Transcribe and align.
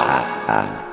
啊。 0.00 0.89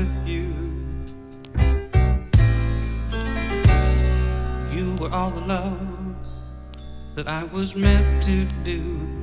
with 0.00 0.26
you. 0.26 0.54
You 4.72 4.94
were 4.94 5.12
all 5.12 5.30
the 5.30 5.40
love 5.40 6.16
that 7.16 7.28
I 7.28 7.44
was 7.44 7.74
meant 7.76 8.22
to 8.22 8.46
do. 8.64 9.19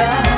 love. 0.00 0.29